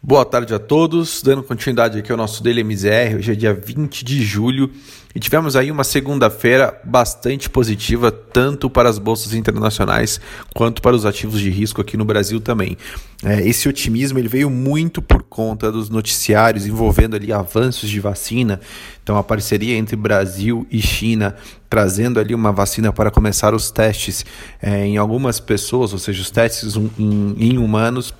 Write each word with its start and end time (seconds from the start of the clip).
Boa 0.00 0.24
tarde 0.24 0.54
a 0.54 0.60
todos, 0.60 1.22
dando 1.22 1.42
continuidade 1.42 1.98
aqui 1.98 2.12
ao 2.12 2.16
nosso 2.16 2.40
Daily 2.40 2.62
MZR, 2.62 3.16
hoje 3.16 3.32
é 3.32 3.34
dia 3.34 3.52
20 3.52 4.04
de 4.04 4.22
julho 4.22 4.70
e 5.12 5.18
tivemos 5.18 5.56
aí 5.56 5.72
uma 5.72 5.82
segunda-feira 5.82 6.80
bastante 6.84 7.50
positiva, 7.50 8.12
tanto 8.12 8.70
para 8.70 8.88
as 8.88 8.96
bolsas 8.96 9.34
internacionais 9.34 10.20
quanto 10.54 10.80
para 10.80 10.94
os 10.94 11.04
ativos 11.04 11.40
de 11.40 11.50
risco 11.50 11.80
aqui 11.80 11.96
no 11.96 12.04
Brasil 12.04 12.40
também. 12.40 12.78
É, 13.24 13.44
esse 13.46 13.68
otimismo 13.68 14.20
ele 14.20 14.28
veio 14.28 14.48
muito 14.48 15.02
por 15.02 15.24
conta 15.24 15.70
dos 15.72 15.90
noticiários 15.90 16.64
envolvendo 16.64 17.16
ali 17.16 17.32
avanços 17.32 17.90
de 17.90 17.98
vacina, 17.98 18.60
então 19.02 19.16
a 19.16 19.24
parceria 19.24 19.76
entre 19.76 19.96
Brasil 19.96 20.64
e 20.70 20.80
China 20.80 21.34
trazendo 21.68 22.20
ali 22.20 22.36
uma 22.36 22.52
vacina 22.52 22.92
para 22.92 23.10
começar 23.10 23.52
os 23.52 23.72
testes 23.72 24.24
é, 24.62 24.86
em 24.86 24.96
algumas 24.96 25.40
pessoas, 25.40 25.92
ou 25.92 25.98
seja, 25.98 26.22
os 26.22 26.30
testes 26.30 26.76
em, 26.76 27.34
em 27.36 27.58
humanos 27.58 28.14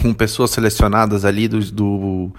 com 0.00 0.12
pessoas 0.12 0.50
selecionadas 0.50 1.24
ali 1.24 1.48
do, 1.48 1.60
do, 1.72 2.32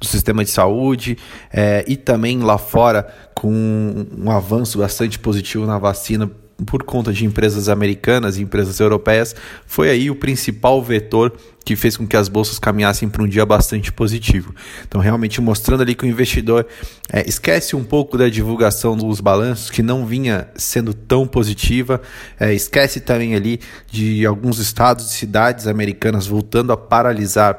do 0.00 0.06
sistema 0.06 0.44
de 0.44 0.50
saúde 0.50 1.16
é, 1.52 1.84
e 1.86 1.96
também 1.96 2.40
lá 2.40 2.58
fora 2.58 3.06
com 3.34 4.06
um 4.16 4.30
avanço 4.30 4.78
bastante 4.78 5.18
positivo 5.18 5.66
na 5.66 5.78
vacina 5.78 6.30
por 6.66 6.82
conta 6.84 7.12
de 7.12 7.24
empresas 7.24 7.68
americanas 7.68 8.36
e 8.36 8.42
empresas 8.42 8.78
europeias, 8.78 9.34
foi 9.66 9.90
aí 9.90 10.10
o 10.10 10.14
principal 10.14 10.82
vetor 10.82 11.32
que 11.64 11.74
fez 11.74 11.96
com 11.96 12.06
que 12.06 12.16
as 12.16 12.28
bolsas 12.28 12.58
caminhassem 12.58 13.08
para 13.08 13.22
um 13.22 13.26
dia 13.26 13.44
bastante 13.46 13.90
positivo. 13.90 14.54
Então, 14.86 15.00
realmente 15.00 15.40
mostrando 15.40 15.82
ali 15.82 15.94
que 15.94 16.04
o 16.04 16.08
investidor 16.08 16.66
é, 17.10 17.26
esquece 17.26 17.74
um 17.74 17.82
pouco 17.82 18.18
da 18.18 18.28
divulgação 18.28 18.96
dos 18.96 19.20
balanços, 19.20 19.70
que 19.70 19.82
não 19.82 20.04
vinha 20.04 20.48
sendo 20.54 20.92
tão 20.92 21.26
positiva, 21.26 22.02
é, 22.38 22.52
esquece 22.52 23.00
também 23.00 23.34
ali 23.34 23.60
de 23.90 24.26
alguns 24.26 24.58
estados 24.58 25.06
e 25.06 25.14
cidades 25.14 25.66
americanas 25.66 26.26
voltando 26.26 26.72
a 26.72 26.76
paralisar, 26.76 27.58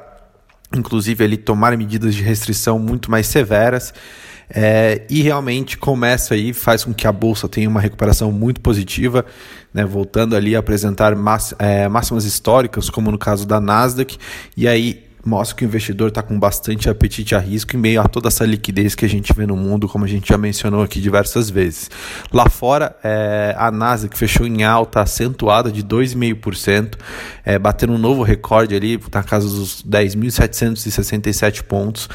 inclusive 0.75 1.23
ali 1.23 1.37
tomar 1.37 1.75
medidas 1.75 2.13
de 2.13 2.21
restrição 2.21 2.77
muito 2.77 3.09
mais 3.09 3.25
severas. 3.25 3.91
É, 4.49 5.01
e 5.09 5.21
realmente 5.21 5.77
começa 5.77 6.33
aí, 6.33 6.53
faz 6.53 6.83
com 6.83 6.93
que 6.93 7.07
a 7.07 7.11
bolsa 7.11 7.47
tenha 7.47 7.69
uma 7.69 7.81
recuperação 7.81 8.31
muito 8.31 8.61
positiva, 8.61 9.25
né, 9.73 9.85
voltando 9.85 10.35
ali 10.35 10.55
a 10.55 10.59
apresentar 10.59 11.13
é, 11.59 11.87
máximas 11.87 12.25
históricas, 12.25 12.89
como 12.89 13.11
no 13.11 13.17
caso 13.17 13.45
da 13.45 13.59
Nasdaq, 13.59 14.17
e 14.55 14.67
aí 14.67 15.05
mostra 15.25 15.57
que 15.57 15.65
o 15.65 15.67
investidor 15.67 16.09
está 16.09 16.21
com 16.21 16.39
bastante 16.39 16.87
apetite 16.87 17.33
a 17.33 17.39
risco 17.39 17.75
em 17.75 17.79
meio 17.79 17.99
a 17.99 18.07
toda 18.07 18.27
essa 18.27 18.45
liquidez 18.45 18.93
que 18.93 19.03
a 19.03 19.09
gente 19.09 19.33
vê 19.33 19.47
no 19.47 19.57
mundo, 19.57 19.87
como 19.87 20.05
a 20.05 20.07
gente 20.07 20.29
já 20.29 20.37
mencionou 20.37 20.83
aqui 20.83 21.01
diversas 21.01 21.49
vezes. 21.49 21.89
Lá 22.31 22.47
fora, 22.47 22.95
é, 23.03 23.55
a 23.57 23.71
Nasdaq 23.71 24.15
fechou 24.15 24.45
em 24.45 24.63
alta 24.63 25.01
acentuada 25.01 25.71
de 25.71 25.83
2,5%, 25.83 26.93
é, 27.43 27.57
batendo 27.57 27.93
um 27.93 27.97
novo 27.97 28.21
recorde 28.21 28.75
ali 28.75 29.01
na 29.11 29.23
casa 29.23 29.47
dos 29.47 29.83
10.767 29.83 31.63
pontos. 31.63 32.07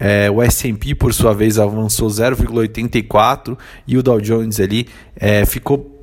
É, 0.00 0.30
o 0.30 0.42
S&P, 0.42 0.94
por 0.94 1.14
sua 1.14 1.32
vez, 1.32 1.58
avançou 1.58 2.08
0,84 2.08 3.56
e 3.86 3.96
o 3.96 4.02
Dow 4.02 4.20
Jones 4.20 4.58
ali 4.58 4.88
é, 5.14 5.44
ficou 5.46 6.02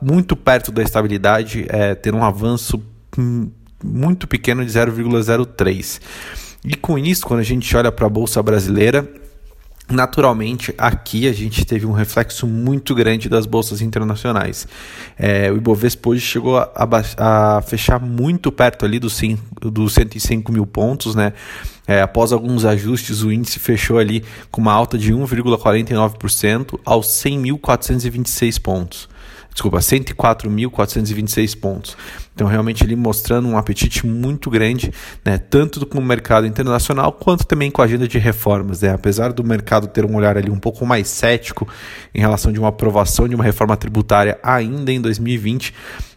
muito 0.00 0.36
perto 0.36 0.70
da 0.70 0.82
estabilidade, 0.82 1.66
é, 1.68 1.94
tendo 1.94 2.18
um 2.18 2.24
avanço 2.24 2.82
hum, 3.18 3.50
muito 3.82 4.28
pequeno 4.28 4.64
de 4.64 4.70
0,03. 4.70 6.00
E 6.64 6.76
com 6.76 6.96
isso, 6.96 7.26
quando 7.26 7.40
a 7.40 7.44
gente 7.44 7.76
olha 7.76 7.90
para 7.90 8.06
a 8.06 8.10
Bolsa 8.10 8.40
Brasileira, 8.42 9.08
Naturalmente, 9.92 10.74
aqui 10.78 11.28
a 11.28 11.32
gente 11.34 11.66
teve 11.66 11.84
um 11.84 11.92
reflexo 11.92 12.46
muito 12.46 12.94
grande 12.94 13.28
das 13.28 13.44
bolsas 13.44 13.82
internacionais. 13.82 14.66
É, 15.18 15.52
o 15.52 15.56
Ibovespa 15.58 16.08
hoje 16.08 16.22
chegou 16.22 16.56
a, 16.56 16.70
a, 16.74 17.58
a, 17.58 17.62
fechar 17.62 18.00
muito 18.00 18.50
perto 18.50 18.86
ali 18.86 18.98
dos, 18.98 19.20
dos 19.60 19.92
105 19.92 20.50
mil 20.50 20.66
pontos, 20.66 21.14
né? 21.14 21.34
É, 21.86 22.00
após 22.00 22.32
alguns 22.32 22.64
ajustes, 22.64 23.22
o 23.22 23.30
índice 23.30 23.58
fechou 23.58 23.98
ali 23.98 24.24
com 24.50 24.62
uma 24.62 24.72
alta 24.72 24.96
de 24.96 25.12
1,49% 25.12 26.80
aos 26.86 27.08
100.426 27.08 28.60
pontos 28.62 29.11
desculpa, 29.52 29.78
104.426 29.78 31.58
pontos. 31.58 31.96
Então, 32.34 32.46
realmente 32.46 32.82
ele 32.82 32.96
mostrando 32.96 33.46
um 33.46 33.58
apetite 33.58 34.06
muito 34.06 34.48
grande, 34.48 34.90
né, 35.24 35.36
tanto 35.36 35.84
com 35.84 35.98
o 35.98 36.04
mercado 36.04 36.46
internacional 36.46 37.12
quanto 37.12 37.44
também 37.44 37.70
com 37.70 37.82
a 37.82 37.84
agenda 37.84 38.08
de 38.08 38.18
reformas. 38.18 38.80
Né? 38.80 38.90
Apesar 38.90 39.32
do 39.32 39.44
mercado 39.44 39.86
ter 39.86 40.04
um 40.04 40.16
olhar 40.16 40.36
ali 40.38 40.50
um 40.50 40.58
pouco 40.58 40.86
mais 40.86 41.08
cético 41.08 41.68
em 42.14 42.20
relação 42.20 42.50
de 42.50 42.58
uma 42.58 42.68
aprovação 42.68 43.28
de 43.28 43.34
uma 43.34 43.44
reforma 43.44 43.76
tributária 43.76 44.38
ainda 44.42 44.90
em 44.90 45.00
2020, 45.00 45.74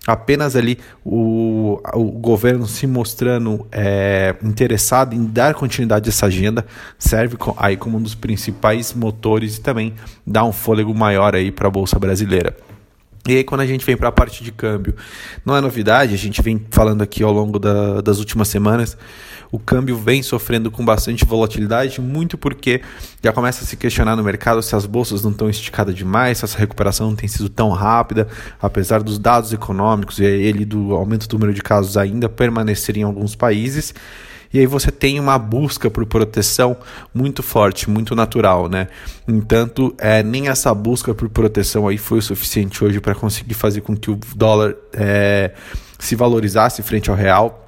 apenas 0.08 0.56
ali 0.56 0.80
o, 1.04 1.82
o 1.94 2.06
governo 2.12 2.66
se 2.66 2.88
mostrando 2.88 3.68
é, 3.72 4.36
interessado 4.42 5.14
em 5.14 5.26
dar 5.26 5.54
continuidade 5.54 6.08
a 6.08 6.12
essa 6.12 6.28
agenda 6.28 6.66
serve 6.98 7.36
aí 7.58 7.76
como 7.76 7.98
um 7.98 8.02
dos 8.02 8.16
principais 8.16 8.94
motores 8.94 9.58
e 9.58 9.62
também 9.62 9.94
dá 10.26 10.46
um 10.46 10.54
fôlego 10.54 10.94
maior 10.94 11.36
aí 11.36 11.52
para 11.52 11.68
a 11.68 11.72
bolsa 11.72 12.00
brasileira. 12.00 12.56
E 13.28 13.38
aí, 13.38 13.44
quando 13.44 13.62
a 13.62 13.66
gente 13.66 13.84
vem 13.84 13.98
para 13.98 14.10
a 14.10 14.12
parte 14.12 14.44
de 14.44 14.52
câmbio, 14.52 14.96
não 15.44 15.58
é 15.58 15.62
novidade, 15.62 16.14
a 16.14 16.18
gente 16.18 16.44
vem 16.44 16.64
falando 16.70 17.02
aqui 17.02 17.24
ao 17.24 17.34
longo 17.34 17.58
da, 17.58 18.00
das 18.00 18.20
últimas 18.20 18.48
semanas, 18.48 18.96
o 19.52 19.58
câmbio 19.58 19.98
vem 19.98 20.22
sofrendo 20.22 20.70
com 20.70 20.86
bastante 20.86 21.26
volatilidade, 21.26 22.00
muito 22.00 22.38
porque 22.38 22.82
já 23.24 23.34
começa 23.34 23.64
a 23.64 23.68
se 23.68 23.76
questionar 23.76 24.16
no 24.16 24.24
mercado 24.24 24.62
se 24.62 24.76
as 24.76 24.86
bolsas 24.86 25.24
não 25.24 25.32
estão 25.32 25.50
esticadas 25.50 25.96
demais, 25.96 26.38
se 26.38 26.46
essa 26.46 26.58
recuperação 26.58 27.08
não 27.08 27.16
tem 27.16 27.28
sido 27.28 27.50
tão 27.50 27.70
rápida, 27.70 28.28
apesar 28.62 29.02
dos 29.02 29.18
dados 29.18 29.52
econômicos 29.52 30.20
e 30.20 30.24
ele 30.24 30.64
do 30.64 30.94
aumento 30.94 31.28
do 31.28 31.34
número 31.34 31.54
de 31.54 31.64
casos 31.64 31.98
ainda 31.98 32.30
permanecerem 32.30 33.02
em 33.02 33.06
alguns 33.06 33.36
países 33.36 33.92
e 34.54 34.60
aí 34.60 34.66
você 34.66 34.92
tem 34.92 35.20
uma 35.20 35.38
busca 35.38 35.90
por 35.90 36.06
proteção 36.06 36.78
muito 37.14 37.44
forte, 37.44 37.90
muito 37.90 38.16
natural, 38.16 38.70
né? 38.70 38.88
Entanto, 39.28 39.94
é, 39.98 40.24
nem 40.24 40.48
essa 40.48 40.74
busca 40.74 41.14
por 41.14 41.30
proteção 41.30 41.88
aí 41.88 41.98
foi 41.98 42.20
o 42.20 42.22
suficiente 42.22 42.84
hoje 42.84 43.00
para 43.00 43.16
conseguir 43.16 43.54
fazer 43.54 43.82
com 43.82 43.96
que 43.96 44.12
o 44.12 44.20
dólar 44.36 44.76
é, 44.94 45.52
se 46.00 46.16
valorizasse 46.16 46.82
frente 46.84 47.10
ao 47.10 47.16
real. 47.16 47.62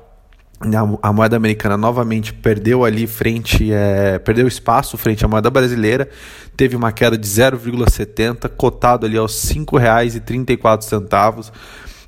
A, 1.04 1.14
moeda 1.14 1.36
americana 1.36 1.78
novamente 1.78 2.34
perdeu 2.34 2.84
ali 2.84 3.06
frente, 3.06 3.72
é, 3.72 4.18
perdeu 4.18 4.48
espaço 4.48 4.98
frente 4.98 5.24
à 5.24 5.28
moeda 5.28 5.52
brasileira, 5.52 6.10
teve 6.56 6.76
uma 6.76 6.92
queda 6.92 7.16
de 7.16 7.28
0,70, 7.28 8.50
cotado 8.50 9.06
ali 9.06 9.18
aos 9.18 9.50
R$ 9.52 9.60
5,34 9.66 11.52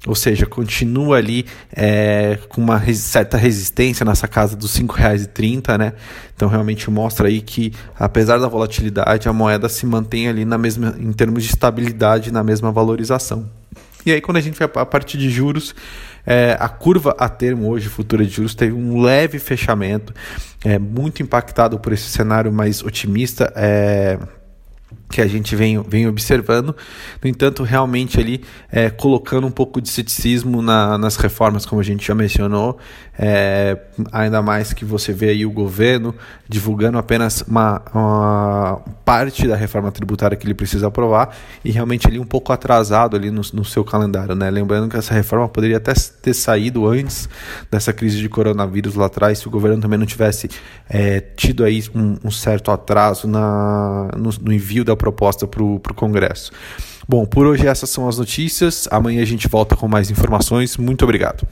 ou 0.10 0.16
seja, 0.16 0.48
continua 0.48 1.18
ali 1.18 1.46
é, 1.72 2.40
com 2.50 2.60
uma 2.60 2.82
certa 2.96 3.38
resistência 3.38 4.04
nessa 4.04 4.28
casa 4.28 4.56
dos 4.56 4.76
R$ 4.76 4.84
5,30, 4.86 5.78
né? 5.78 5.94
Então 6.36 6.50
realmente 6.50 6.90
mostra 6.90 7.28
aí 7.28 7.42
que, 7.42 7.72
apesar 7.96 8.40
da 8.40 8.48
volatilidade, 8.48 9.30
a 9.30 9.34
moeda 9.34 9.70
se 9.70 9.86
mantém 9.86 10.28
ali 10.28 10.46
na 10.46 10.58
mesma, 10.58 10.96
em 11.00 11.14
termos 11.14 11.44
de 11.44 11.50
estabilidade, 11.50 12.32
na 12.32 12.44
mesma 12.44 12.72
valorização. 12.72 13.48
E 14.04 14.12
aí, 14.12 14.20
quando 14.20 14.38
a 14.38 14.42
gente 14.42 14.58
vai 14.58 14.68
para 14.68 14.82
a 14.82 14.86
parte 14.86 15.16
de 15.16 15.30
juros, 15.30 15.76
é, 16.26 16.58
a 16.60 16.68
curva 16.68 17.16
a 17.20 17.30
termo 17.30 17.70
hoje, 17.70 17.88
futura 17.88 18.26
de 18.26 18.32
juros, 18.32 18.56
teve 18.56 18.74
um 18.74 19.00
leve 19.00 19.38
fechamento, 19.38 20.12
é, 20.66 20.80
muito 20.80 21.22
impactado 21.22 21.78
por 21.78 21.94
esse 21.94 22.10
cenário 22.10 22.52
mais 22.52 22.82
otimista. 22.82 23.54
É, 23.56 24.18
que 25.10 25.22
a 25.22 25.28
gente 25.28 25.56
vem, 25.56 25.82
vem 25.82 26.08
observando. 26.08 26.76
No 27.22 27.30
entanto, 27.30 27.64
realmente 27.64 28.20
ali 28.20 28.44
é, 28.72 28.90
colocando 28.90 29.48
um 29.48 29.52
pouco 29.52 29.82
de 29.82 29.90
ceticismo 29.90 30.62
na, 30.62 30.98
nas 30.98 31.16
reformas, 31.16 31.66
como 31.66 31.82
a 31.82 31.84
gente 31.84 32.06
já 32.06 32.14
mencionou, 32.14 32.78
é, 33.18 33.78
ainda 34.14 34.42
mais 34.42 34.72
que 34.72 34.86
você 34.86 35.12
vê 35.12 35.30
aí 35.30 35.46
o 35.46 35.52
governo 35.52 36.16
divulgando 36.48 36.98
apenas 36.98 37.42
uma, 37.42 37.82
uma, 37.94 38.82
parte 39.04 39.46
da 39.46 39.56
reforma 39.56 39.92
tributária 39.92 40.38
que 40.38 40.46
ele 40.46 40.54
precisa 40.54 40.88
aprovar 40.88 41.36
e 41.66 41.70
realmente 41.70 42.08
ali 42.08 42.18
um 42.18 42.26
pouco 42.26 42.54
atrasado 42.54 43.18
ali 43.18 43.30
no, 43.30 43.42
no 43.54 43.66
seu 43.66 43.84
calendário, 43.84 44.36
né? 44.36 44.50
Lembrando 44.50 44.90
que 44.90 44.96
essa 44.96 45.14
reforma 45.14 45.50
poderia 45.50 45.78
até 45.78 45.94
ter 45.94 46.34
saído 46.34 46.88
antes 46.88 47.28
dessa 47.70 47.92
crise 47.92 48.20
de 48.20 48.30
coronavírus 48.30 48.96
lá 48.96 49.08
atrás, 49.08 49.40
se 49.40 49.48
o 49.48 49.52
governo 49.52 49.82
também 49.82 50.00
não 50.00 50.06
tivesse 50.06 50.50
é, 50.90 51.20
tido 51.20 51.64
aí 51.64 51.84
um, 51.94 52.16
um, 52.24 52.32
certo 52.32 52.72
atraso 52.72 53.28
na, 53.28 54.12
no, 54.16 54.30
no 54.42 54.54
envio 54.54 54.86
da 54.86 54.96
proposta 55.00 55.48
para 55.48 55.64
o 55.64 55.80
Congresso. 55.96 56.52
Bom, 57.08 57.26
por 57.26 57.48
hoje 57.48 57.66
essas 57.66 57.90
são 57.90 58.08
as 58.08 58.20
notícias. 58.20 58.88
Amanhã 58.92 59.24
a 59.24 59.26
gente 59.26 59.48
volta 59.48 59.76
com 59.76 59.88
mais 59.88 60.12
informações. 60.12 60.78
Muito 60.78 61.04
obrigado. 61.04 61.48